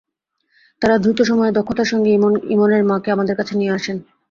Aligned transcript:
তাঁরা 0.81 0.95
দ্রুত 0.97 1.19
সময়ে 1.21 1.55
দক্ষতার 1.57 1.89
সঙ্গে 1.91 2.09
ইমনের 2.53 2.83
মাকে 2.89 3.09
আমাদের 3.11 3.35
কাছে 3.39 3.53
নিয়ে 3.55 3.75
আসেন। 3.77 3.97